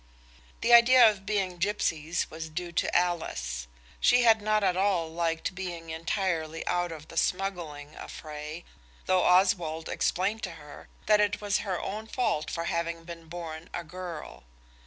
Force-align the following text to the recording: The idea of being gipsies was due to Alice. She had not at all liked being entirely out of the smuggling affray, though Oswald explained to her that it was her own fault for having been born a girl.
The 0.61 0.73
idea 0.73 1.07
of 1.07 1.27
being 1.27 1.57
gipsies 1.59 2.25
was 2.31 2.49
due 2.49 2.71
to 2.71 2.95
Alice. 2.97 3.67
She 3.99 4.23
had 4.23 4.41
not 4.41 4.63
at 4.63 4.75
all 4.75 5.07
liked 5.07 5.53
being 5.53 5.91
entirely 5.91 6.65
out 6.65 6.91
of 6.91 7.09
the 7.09 7.17
smuggling 7.17 7.93
affray, 7.95 8.63
though 9.05 9.21
Oswald 9.21 9.87
explained 9.89 10.41
to 10.41 10.53
her 10.53 10.87
that 11.05 11.21
it 11.21 11.39
was 11.39 11.59
her 11.59 11.79
own 11.79 12.07
fault 12.07 12.49
for 12.49 12.63
having 12.63 13.03
been 13.03 13.27
born 13.27 13.69
a 13.75 13.83
girl. 13.83 14.43